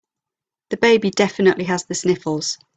The 0.71 0.77
baby 0.77 1.11
definitely 1.11 1.65
has 1.65 1.85
the 1.85 1.93
sniffles. 1.93 2.57